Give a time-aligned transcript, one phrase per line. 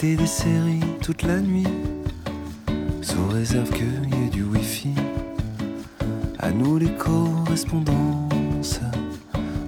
[0.00, 1.66] Des séries toute la nuit.
[3.02, 4.94] Sous réserve qu'il y ait du wifi.
[6.38, 8.78] À nous les correspondances.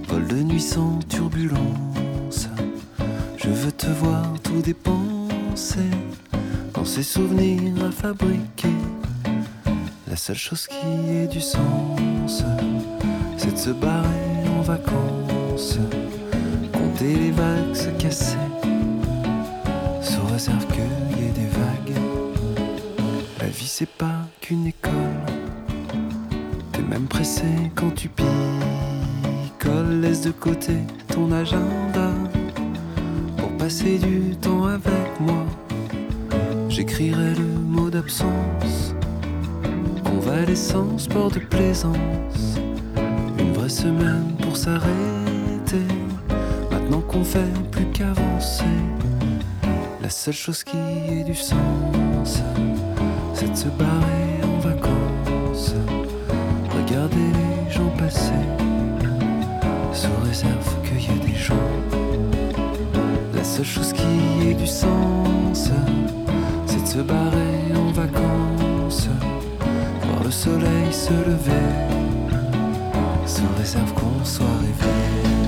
[0.07, 2.47] Vol de nuit sans turbulence.
[3.35, 5.89] Je veux te voir tout dépenser.
[6.75, 8.75] Dans ces souvenirs à fabriquer.
[10.07, 12.45] La seule chose qui ait du sens,
[13.35, 15.77] c'est de se barrer en vacances,
[16.71, 17.89] compter les vagues se
[20.41, 22.01] réserve qu'il y ait des vagues.
[23.39, 24.91] La vie c'est pas qu'une école,
[26.71, 30.73] t'es même pressé quand tu picoles, laisse de côté
[31.09, 32.09] ton agenda
[33.37, 35.45] pour passer du temps avec moi.
[36.69, 38.95] J'écrirai le mot d'absence
[40.03, 42.57] convalescence, sport de plaisance.
[43.37, 45.85] Une vraie semaine pour s'arrêter.
[46.71, 48.63] Maintenant qu'on fait plus qu'avancer.
[50.01, 52.41] La seule chose qui ait du sens,
[53.33, 55.73] c'est de se barrer en vacances.
[56.75, 58.43] Regarder les gens passer,
[59.93, 61.69] sous réserve qu'il y ait des gens.
[63.33, 65.69] La seule chose qui ait du sens,
[66.65, 69.09] c'est de se barrer en vacances
[70.31, 71.69] le soleil se lever,
[73.25, 75.40] sous réserve qu'on soit réveillé.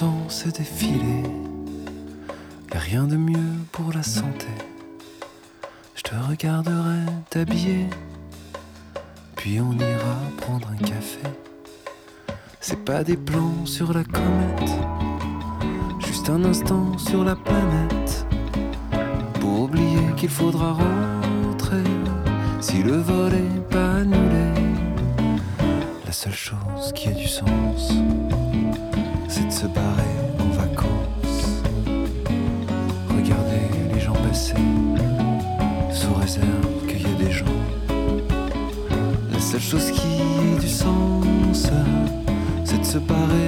[0.00, 1.24] Temps se défiler,
[2.72, 4.46] y a rien de mieux pour la santé.
[5.94, 7.86] Je te regarderai t'habiller,
[9.36, 11.28] puis on ira prendre un café.
[12.60, 14.70] C'est pas des plans sur la comète,
[16.06, 18.24] juste un instant sur la planète.
[19.38, 21.84] Pour oublier qu'il faudra rentrer
[22.62, 24.48] si le vol est pas annulé.
[26.06, 27.50] La seule chose qui a du sens,
[42.90, 43.39] se barrer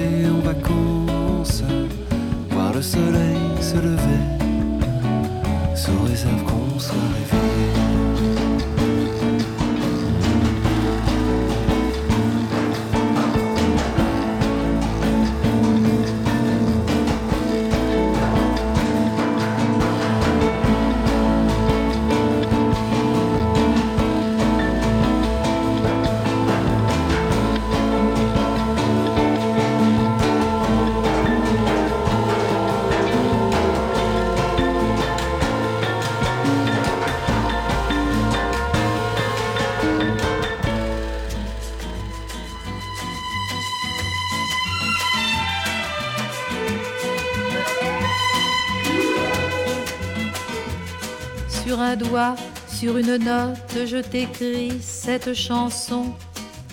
[52.83, 56.07] sur une note, je t'écris cette chanson.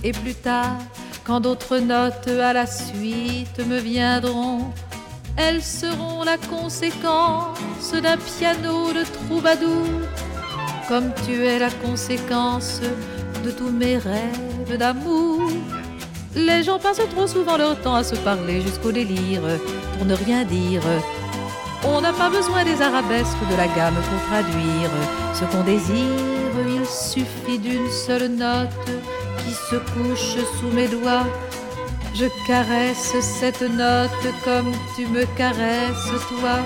[0.02, 0.78] Et plus tard,
[1.22, 4.72] quand d'autres notes à la suite me viendront,
[5.36, 9.86] elles seront la conséquence d'un piano de troubadour.
[10.88, 12.80] Comme tu es la conséquence
[13.44, 15.48] de tous mes rêves d'amour.
[16.34, 19.42] Les gens passent trop souvent leur temps à se parler jusqu'au délire
[19.96, 20.82] pour ne rien dire.
[21.84, 24.90] On n'a pas besoin des arabesques de la gamme pour traduire
[25.34, 26.54] ce qu'on désire.
[26.68, 28.68] Il suffit d'une seule note
[29.38, 31.26] qui se couche sous mes doigts.
[32.14, 34.10] Je caresse cette note
[34.44, 36.58] comme tu me caresses toi.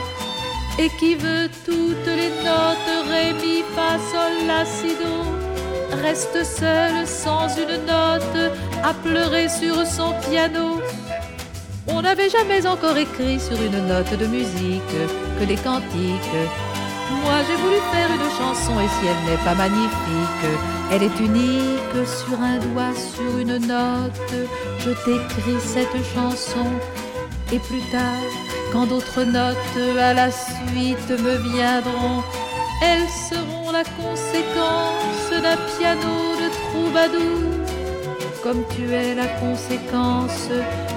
[0.78, 7.06] Et qui veut toutes les notes, ré, mi, fa, sol, la, si, do, reste seul
[7.06, 8.52] sans une note
[8.82, 10.73] à pleurer sur son piano.
[12.04, 14.94] N'avait jamais encore écrit sur une note de musique
[15.40, 16.36] que des cantiques.
[17.22, 20.44] Moi j'ai voulu faire une chanson et si elle n'est pas magnifique,
[20.92, 24.34] elle est unique sur un doigt, sur une note.
[24.80, 26.66] Je t'écris cette chanson
[27.50, 28.28] et plus tard,
[28.70, 32.22] quand d'autres notes à la suite me viendront,
[32.82, 37.53] elles seront la conséquence d'un piano de troubadour.
[38.44, 40.50] Comme tu es la conséquence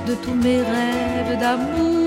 [0.06, 2.06] de tous mes rêves d'amour.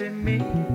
[0.00, 0.67] Mercy me.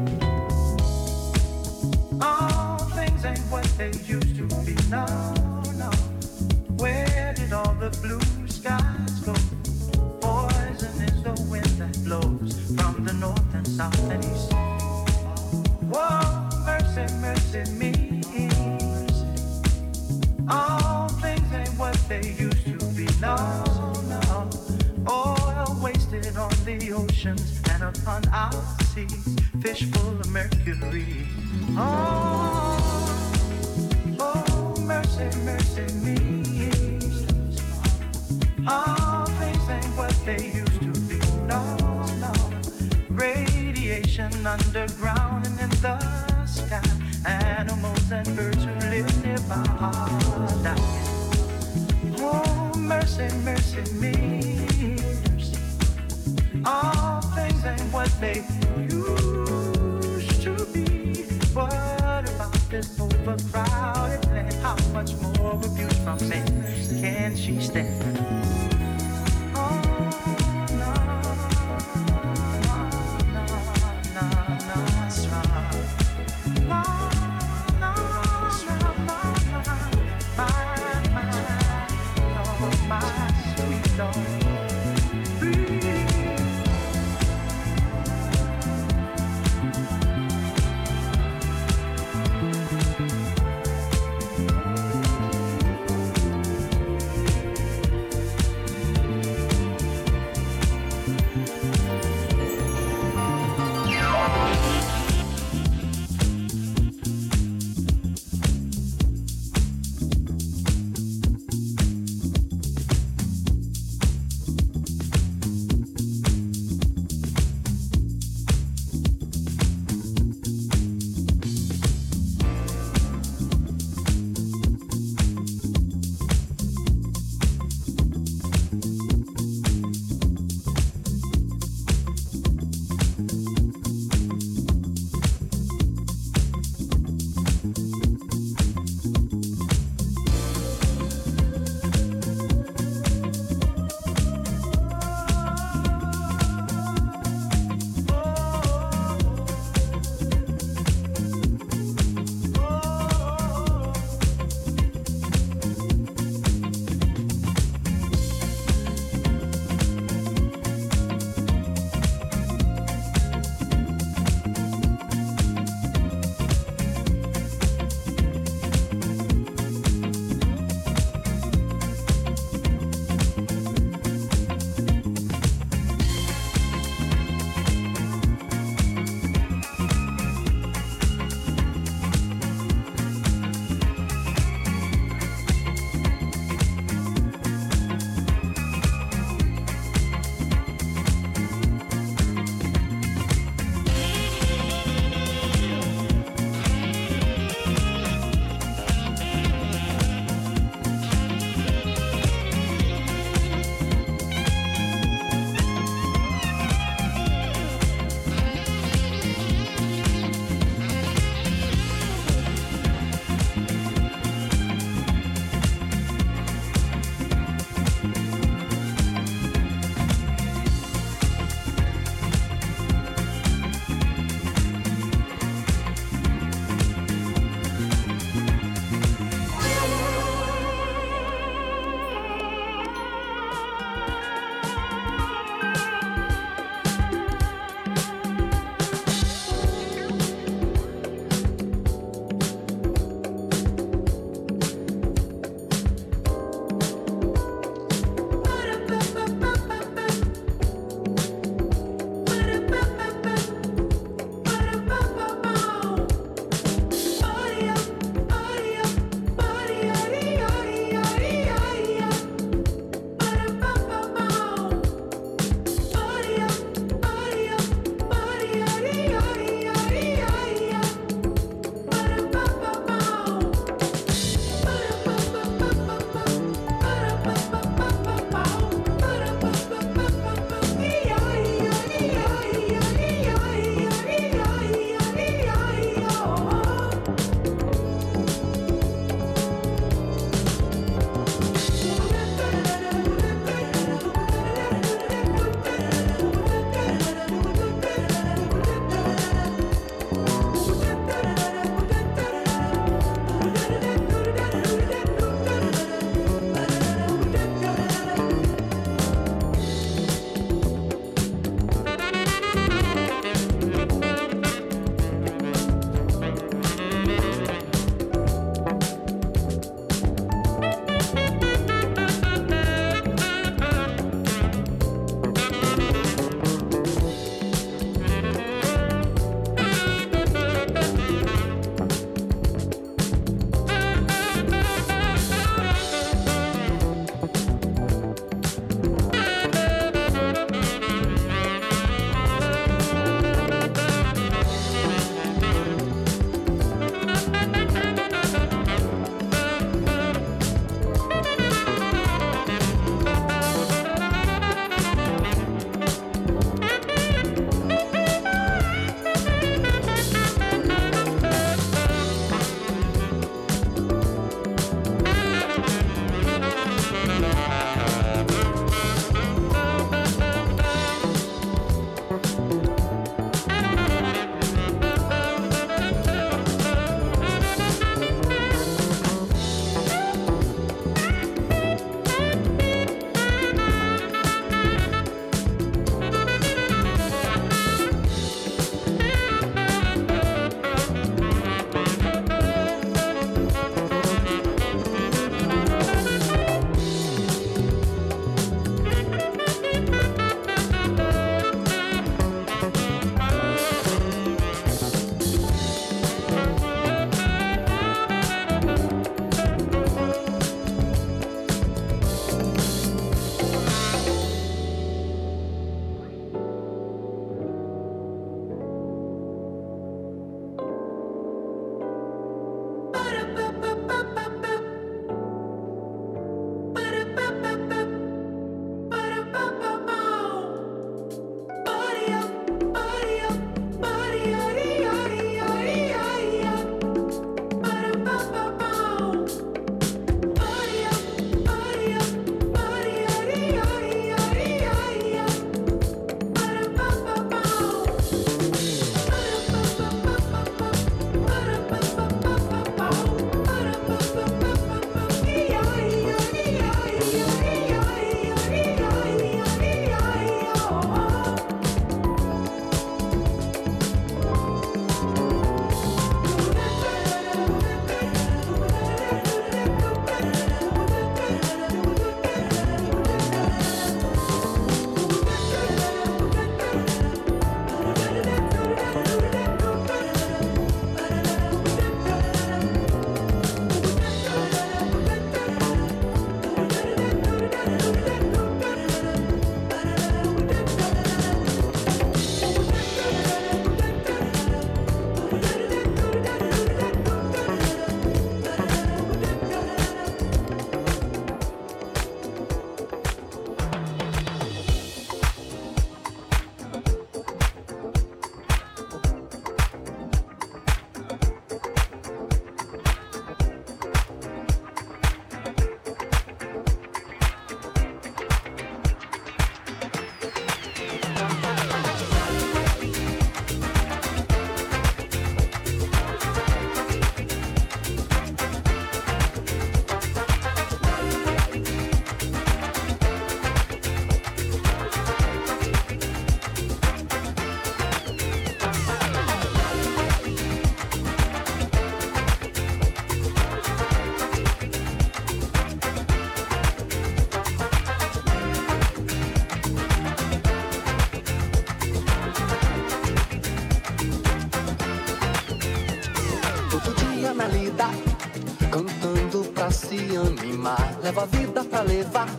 [561.04, 562.30] Levo a vida pra levar,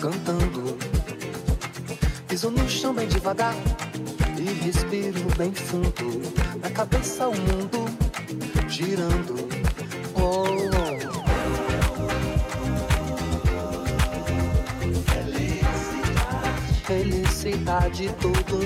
[0.00, 0.78] cantando.
[2.26, 3.54] Piso no chão bem devagar
[4.38, 6.22] e respiro bem fundo.
[6.62, 7.84] Na cabeça o mundo
[8.66, 9.34] girando.
[10.14, 11.02] Oh, oh.
[16.86, 18.61] Felicidade todo mundo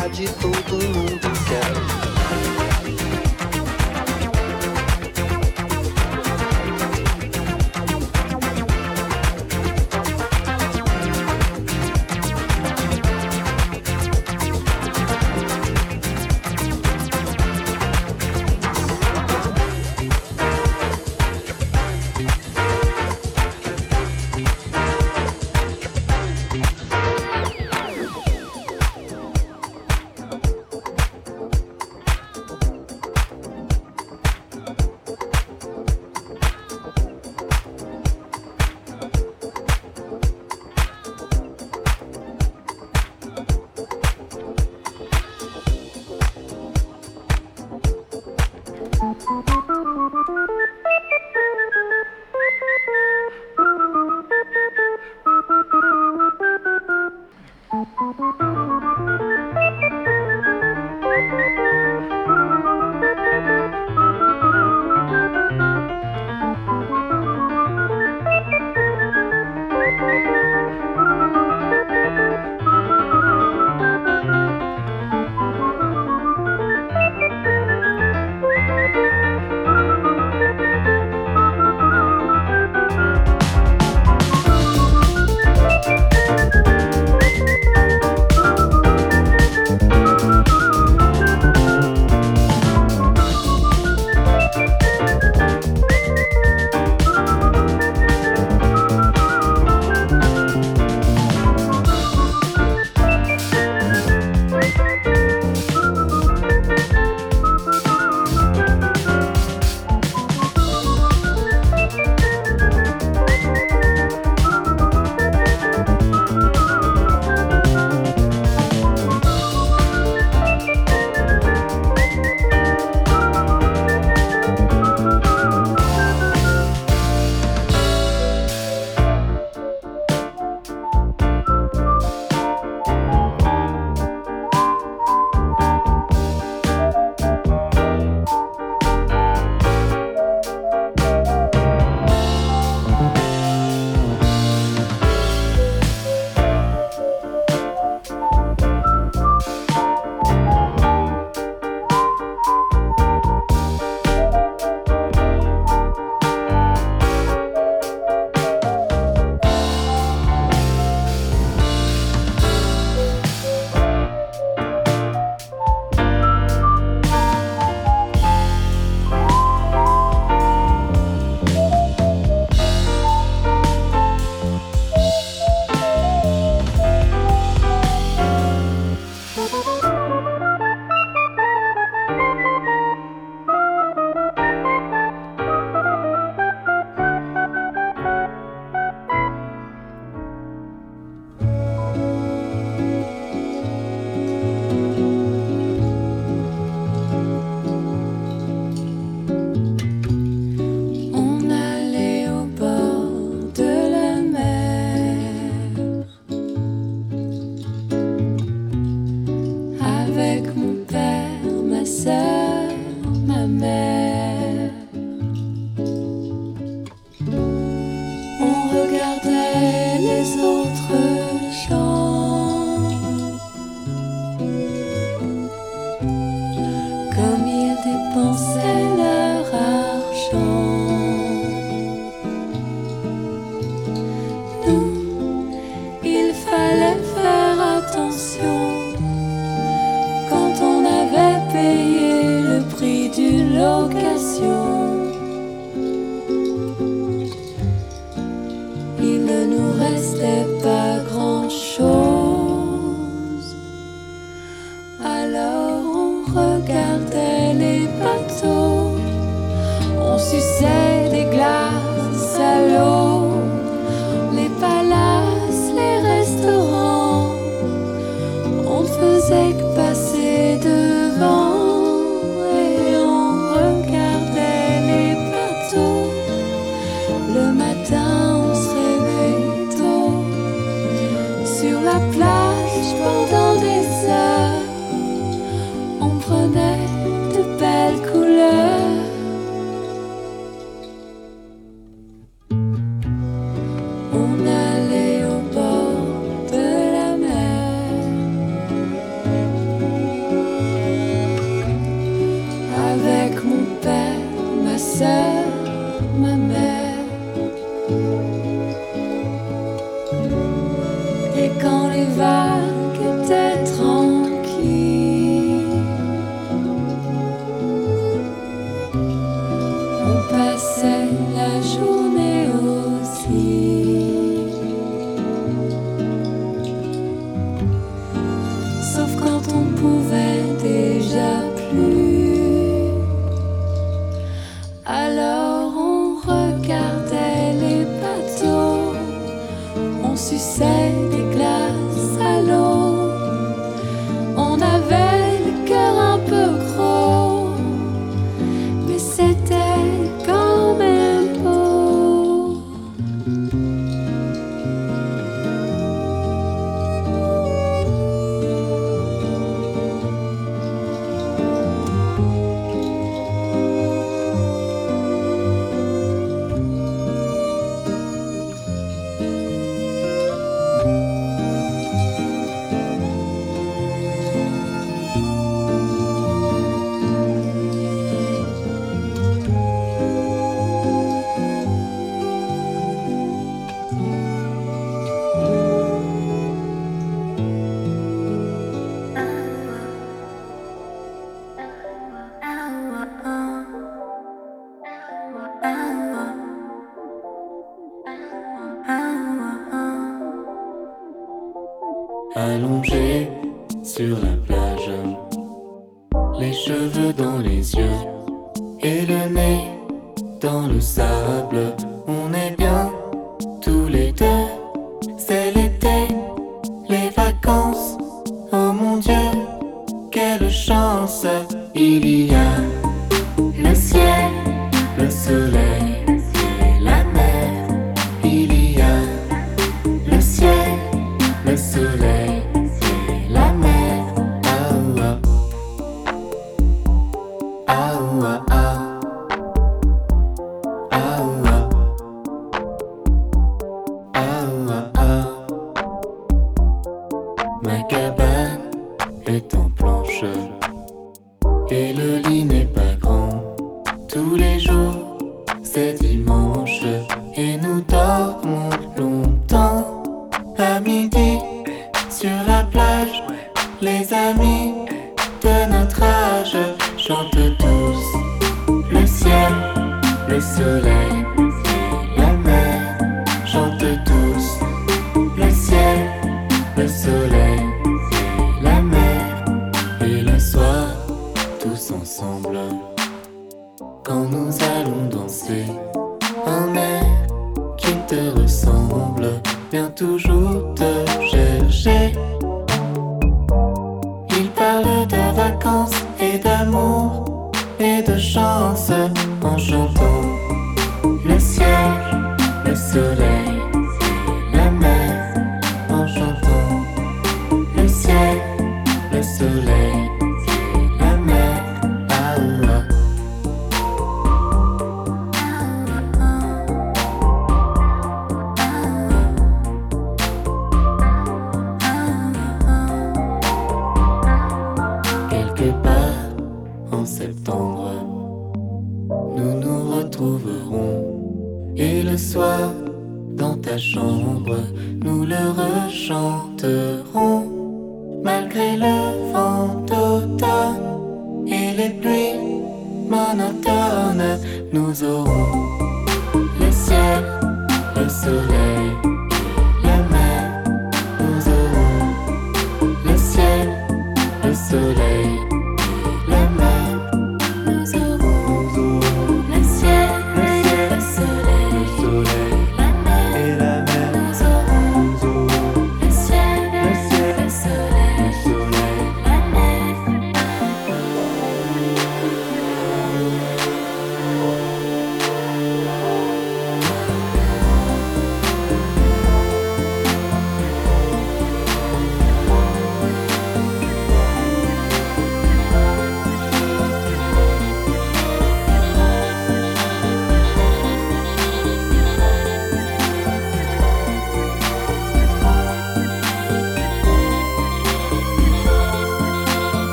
[0.00, 1.99] felicidade todo mundo quer.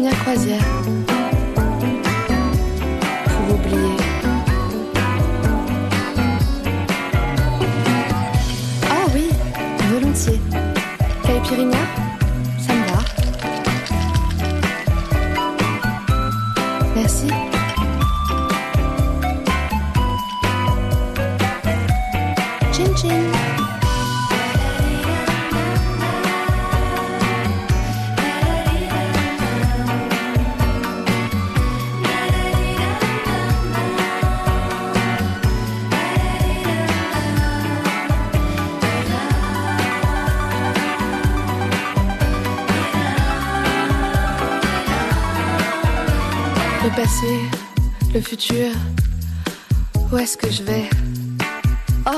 [0.00, 0.69] comme la croisière.
[46.82, 47.40] Le passé,
[48.14, 48.68] le futur,
[50.10, 50.88] où est-ce que je vais?
[52.06, 52.12] Oh.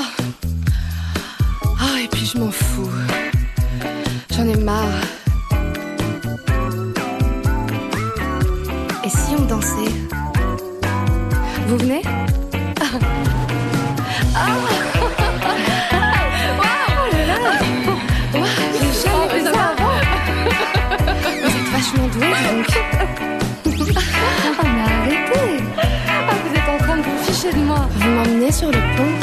[1.65, 2.89] Oh, et puis je m'en fous.
[4.31, 4.87] J'en ai marre.
[9.05, 9.93] Et si on dansait?
[11.67, 12.03] Vous venez?
[14.35, 14.49] Ah.
[14.49, 14.69] Oh.
[17.27, 17.37] Là
[18.35, 19.99] Waouh, j'ai jamais avant.
[21.43, 22.67] Vous êtes vachement doués, donc
[28.23, 29.15] m'emmenez sur le pont.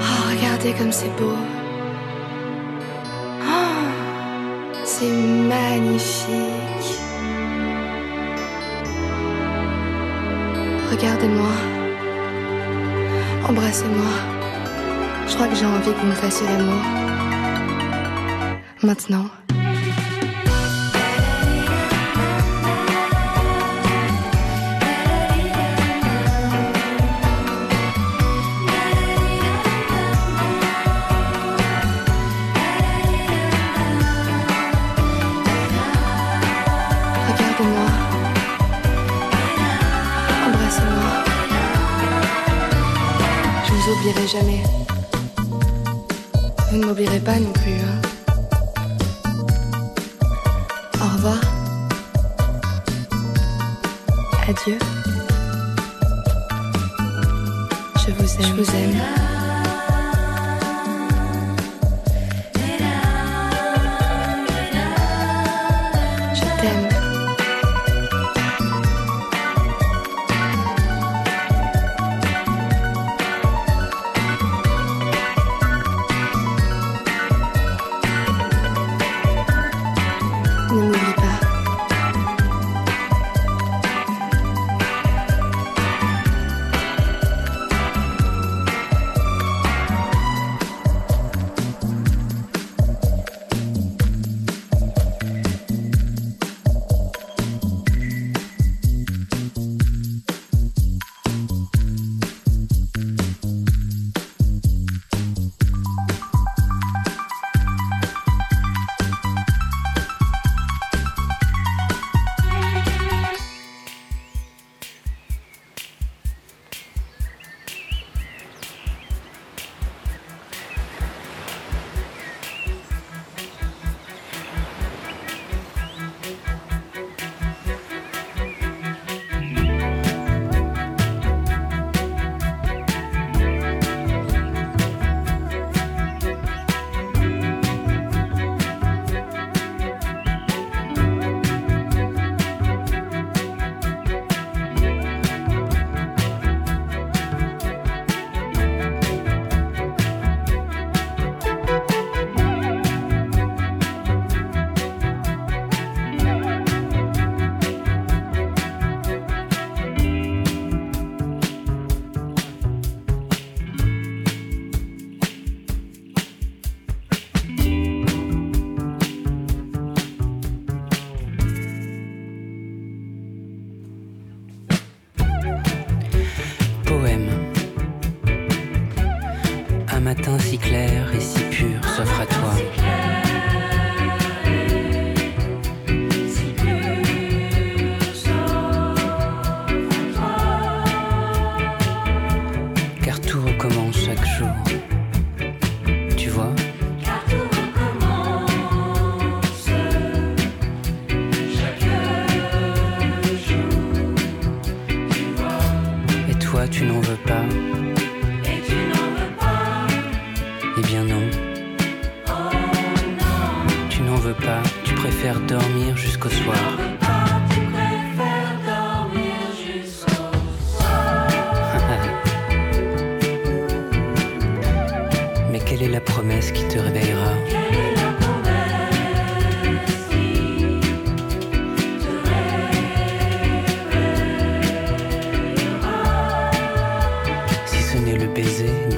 [0.00, 1.34] Oh, regardez comme c'est beau.
[3.42, 3.54] Oh,
[4.84, 6.98] c'est magnifique.
[10.90, 11.54] Regardez-moi.
[13.48, 14.12] Embrassez-moi.
[15.26, 16.82] Je crois que j'ai envie que vous me fassiez l'amour.
[18.82, 19.26] Maintenant.
[44.26, 44.81] Jamais.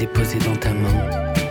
[0.05, 1.44] Déposé dans ta main.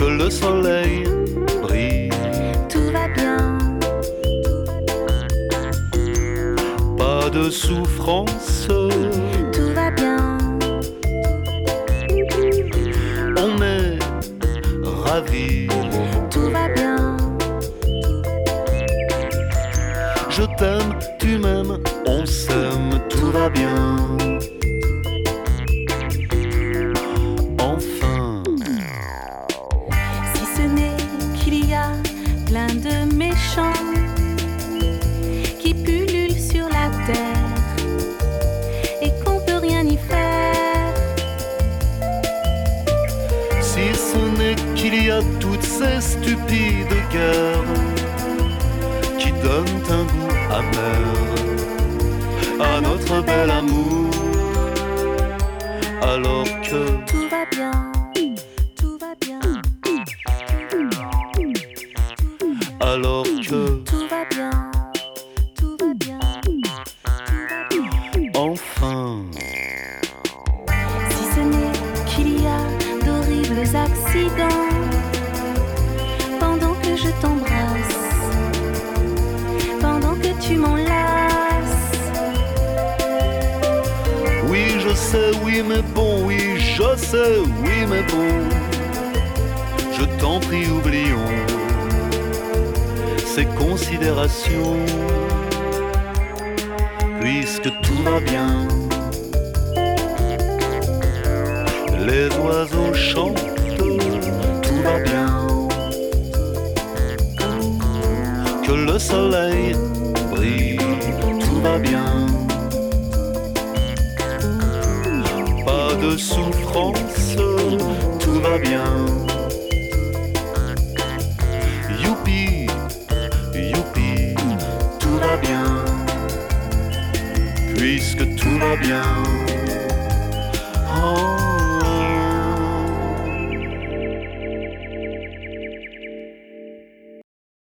[0.00, 1.04] que le soleil
[1.60, 2.08] brille.
[2.70, 3.58] Tout va bien.
[6.96, 8.68] Pas de souffrance.
[49.18, 51.02] qui donne un goût amer
[52.60, 54.10] à notre bel amour.
[56.02, 56.46] Alors